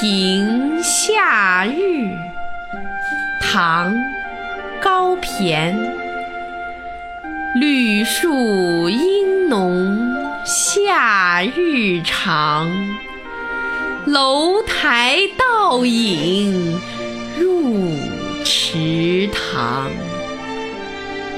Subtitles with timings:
[0.00, 2.08] 平夏日，
[3.42, 3.92] 唐·
[4.80, 5.74] 高骈。
[7.58, 10.14] 绿树阴浓
[10.44, 12.70] 夏日长，
[14.06, 16.78] 楼台倒影
[17.36, 17.90] 入
[18.44, 19.90] 池塘。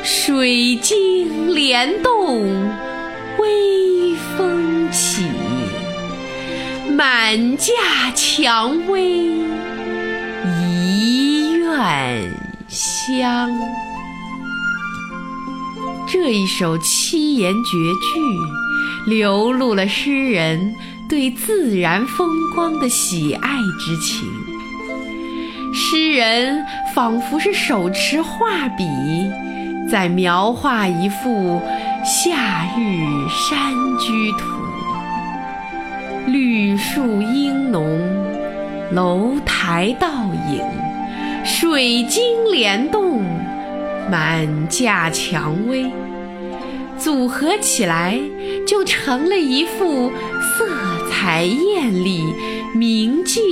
[0.03, 2.43] 水晶帘动
[3.39, 5.30] 微风起。
[7.01, 7.73] 满架
[8.15, 9.25] 蔷薇
[10.61, 12.31] 一院
[12.69, 13.51] 香。
[16.07, 18.21] 这一首七言绝句，
[19.07, 20.75] 流露了诗人
[21.09, 23.49] 对自然风光的喜爱
[23.79, 24.29] 之情。
[25.73, 26.63] 诗人
[26.95, 28.85] 仿佛是手持画笔，
[29.91, 31.63] 在描画一幅
[32.05, 34.60] 夏日山居图。
[36.33, 38.01] 绿树阴浓，
[38.93, 40.07] 楼台倒
[40.49, 40.63] 影，
[41.45, 43.25] 水晶帘动，
[44.09, 45.91] 满架蔷薇，
[46.97, 48.17] 组合起来
[48.65, 50.13] 就成了一幅
[50.57, 50.69] 色
[51.11, 52.23] 彩艳丽、
[52.77, 53.43] 明净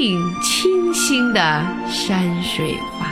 [0.40, 3.08] 清新的山水画。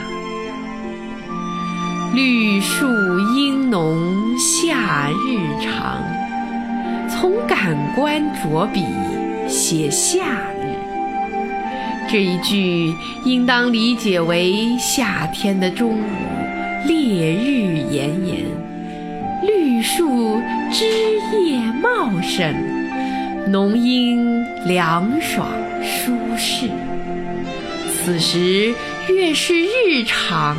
[2.13, 2.87] 绿树
[3.35, 3.99] 阴浓，
[4.39, 6.01] 夏日长，
[7.09, 8.85] 从感官着笔。
[9.47, 10.19] 写夏
[10.61, 10.75] 日
[12.09, 12.93] 这一句，
[13.25, 16.03] 应当理解为夏天的中午，
[16.85, 18.45] 烈日炎炎，
[19.43, 20.85] 绿树枝
[21.45, 22.55] 叶茂盛，
[23.51, 25.49] 浓荫凉爽
[25.81, 26.69] 舒适。
[27.89, 28.73] 此时
[29.09, 30.57] 越是日长，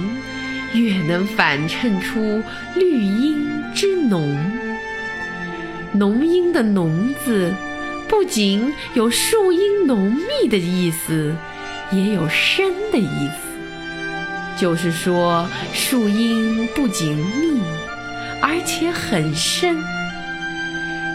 [0.75, 2.43] 越能反衬出
[2.75, 4.37] 绿荫之浓。
[5.93, 7.55] 浓荫的“浓”字。
[8.09, 11.37] 不仅有树荫浓密的意思，
[11.93, 14.61] 也有深的意思。
[14.61, 17.61] 就是说，树荫不仅密，
[18.43, 19.77] 而且很深。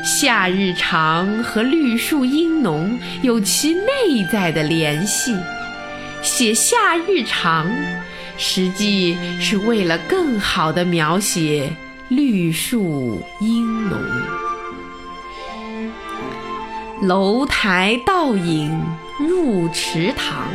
[0.06, 5.36] 夏日长和绿树荫浓有其内在的联系。
[6.22, 7.70] 写夏日长，
[8.38, 11.70] 实际是为了更好地描写
[12.08, 14.00] 绿树荫浓。
[17.08, 18.82] 楼台倒影
[19.20, 20.48] 入池塘，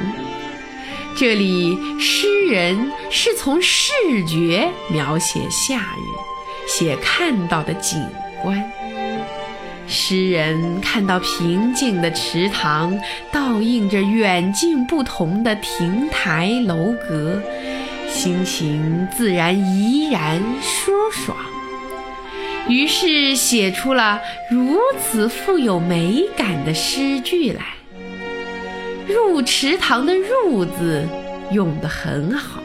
[1.15, 3.93] 这里诗人是从视
[4.27, 8.03] 觉描写夏日，写看到的景
[8.43, 8.63] 观。
[9.87, 12.99] 诗人看到平静的池塘，
[13.31, 17.43] 倒映着远近不同的亭台楼阁，
[18.11, 21.37] 心情自然怡然舒爽。
[22.69, 24.21] 于是写出了
[24.51, 27.63] 如此富有美感的诗句来。
[29.07, 31.09] 入池塘的“入”字
[31.51, 32.63] 用得很好，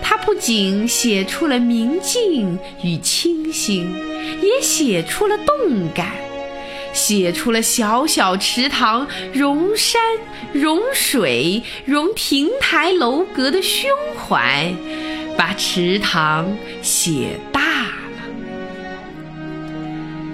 [0.00, 3.94] 它不仅写出了明净与清新，
[4.40, 6.10] 也写出了动感，
[6.94, 10.00] 写出了小小池塘容山
[10.54, 14.72] 容水容亭台楼阁的胸怀，
[15.36, 17.38] 把池塘写。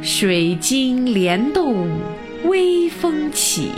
[0.01, 1.89] 水晶帘动，
[2.45, 3.71] 微风起，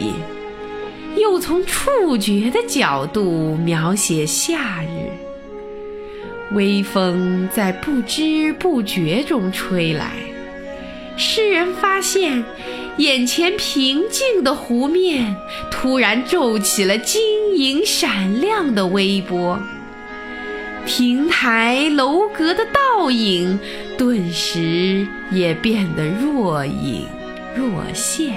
[1.16, 5.10] 又从触觉的角度描写夏日。
[6.54, 10.12] 微风在不知不觉中吹来，
[11.16, 12.44] 诗人发现
[12.98, 15.34] 眼前平静的湖面
[15.70, 17.22] 突然皱起了晶
[17.56, 19.58] 莹闪亮的微波。
[20.86, 23.60] 亭台楼阁的倒影，
[24.00, 27.04] 顿时也变得若隐
[27.54, 28.32] 若现，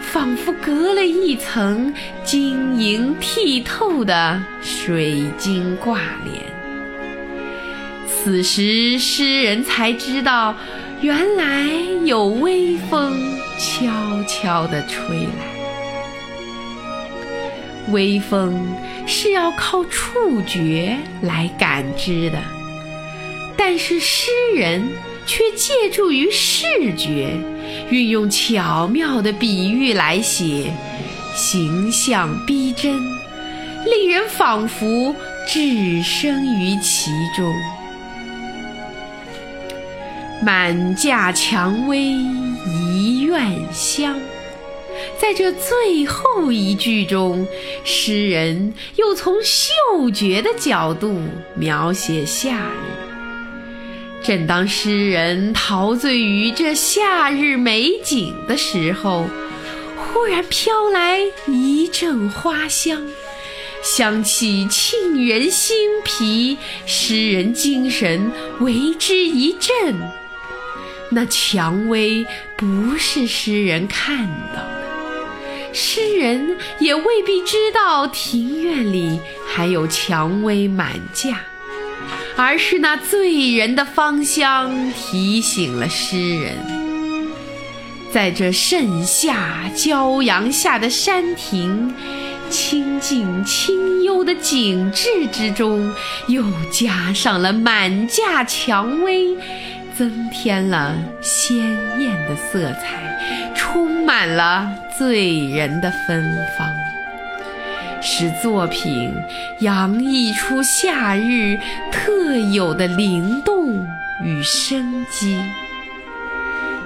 [0.00, 1.92] 仿佛隔了一层
[2.24, 6.42] 晶莹剔透的水晶挂帘。
[8.08, 10.54] 此时，诗人才知道，
[11.02, 11.68] 原来
[12.06, 13.20] 有微风
[13.58, 15.44] 悄悄地吹来。
[17.90, 18.58] 微风
[19.06, 22.38] 是要靠触觉来感知的，
[23.72, 24.82] 但是诗人
[25.26, 27.38] 却借助于视觉，
[27.88, 30.72] 运用巧妙的比喻来写，
[31.36, 32.92] 形象逼真，
[33.86, 35.14] 令人仿佛
[35.46, 37.54] 置身于其中。
[40.44, 42.00] 满架蔷薇
[42.66, 44.18] 一院香。
[45.16, 47.46] 在这最后一句中，
[47.84, 51.22] 诗人又从嗅觉的角度
[51.54, 53.09] 描写夏日。
[54.22, 59.26] 正当诗人陶醉于这夏日美景的时候，
[59.96, 63.02] 忽然飘来一阵花香，
[63.82, 68.30] 香气沁人心脾，诗人精神
[68.60, 69.98] 为之一振。
[71.10, 72.24] 那蔷薇
[72.56, 79.18] 不是诗人看到的，诗人也未必知道庭院里
[79.48, 81.40] 还有蔷薇满架，
[82.36, 86.54] 而是那醉人的芳香提醒了诗人。
[88.12, 91.94] 在这盛夏骄阳下的山亭，
[92.48, 95.92] 清静清幽的景致之中，
[96.26, 99.36] 又加上了满架蔷薇，
[99.96, 101.56] 增添了鲜
[102.00, 104.68] 艳的色彩，充满了
[104.98, 106.24] 醉人的芬
[106.58, 106.68] 芳，
[108.00, 109.12] 使作品
[109.60, 111.58] 洋溢出夏日
[111.92, 113.86] 特有的灵动
[114.24, 115.38] 与生机。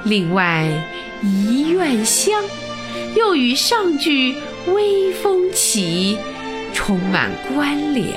[0.04, 0.68] 另外，
[1.22, 2.42] 一院香，
[3.16, 4.36] 又与上句
[4.74, 6.18] 微风起
[6.72, 8.14] 充满关联。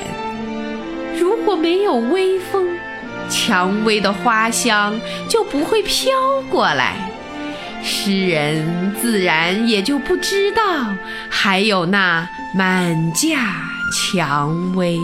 [1.18, 2.68] 如果没有微风，
[3.30, 5.00] 蔷薇的花香
[5.30, 6.12] 就不会飘
[6.50, 7.07] 过来，
[7.90, 10.94] 诗人自然也就不知道
[11.30, 13.56] 还有那满架
[13.94, 15.00] 蔷薇。